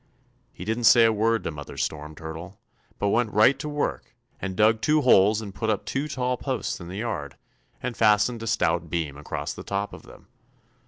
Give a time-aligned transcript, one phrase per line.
[0.51, 2.57] He didn't say a word to Mother Storm Turtle,
[2.97, 6.79] but went right to work and dug two holes and put up two tall posts
[6.81, 7.35] in the yard
[7.83, 10.25] and fastened a stout beam across the top of them.